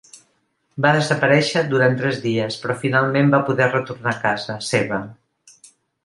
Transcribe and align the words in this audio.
Va 0.83 0.91
desaparèixer 0.99 1.61
durant 1.73 1.97
tres 1.99 2.17
dies 2.23 2.57
però 2.63 2.75
finalment 2.85 3.29
va 3.35 3.41
poder 3.49 3.67
retornar 3.75 4.15
a 4.17 4.23
casa 4.23 4.57
seva. 4.69 4.99